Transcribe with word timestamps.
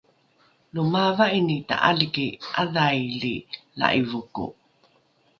lo 0.73 0.81
maava’ini 0.93 1.57
ta’aliki 1.69 2.27
’adhaili 2.61 3.35
la’ivoko 3.79 4.43